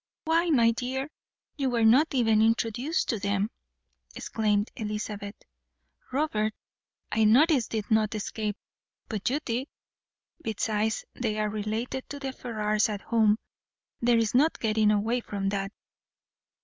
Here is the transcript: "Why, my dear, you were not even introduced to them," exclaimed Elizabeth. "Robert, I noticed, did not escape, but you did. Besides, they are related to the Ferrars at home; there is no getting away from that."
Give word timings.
"Why, 0.23 0.49
my 0.49 0.71
dear, 0.71 1.09
you 1.57 1.69
were 1.69 1.85
not 1.85 2.15
even 2.15 2.41
introduced 2.41 3.07
to 3.09 3.19
them," 3.19 3.51
exclaimed 4.15 4.71
Elizabeth. 4.75 5.35
"Robert, 6.11 6.55
I 7.11 7.23
noticed, 7.23 7.69
did 7.69 7.91
not 7.91 8.15
escape, 8.15 8.57
but 9.09 9.29
you 9.29 9.39
did. 9.45 9.67
Besides, 10.41 11.05
they 11.13 11.37
are 11.37 11.49
related 11.49 12.09
to 12.09 12.17
the 12.19 12.33
Ferrars 12.33 12.89
at 12.89 13.01
home; 13.01 13.37
there 14.01 14.17
is 14.17 14.33
no 14.33 14.47
getting 14.59 14.89
away 14.89 15.19
from 15.21 15.49
that." 15.49 15.71